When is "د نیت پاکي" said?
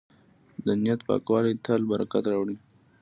0.65-1.53